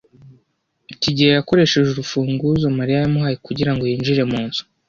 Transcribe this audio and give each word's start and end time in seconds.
kigeli 1.01 1.31
yakoresheje 1.37 1.89
urufunguzo 1.91 2.65
Mariya 2.77 2.99
yamuhaye 3.03 3.35
kugirango 3.47 3.83
yinjire 3.89 4.23
mu 4.31 4.39
nzu. 4.47 4.61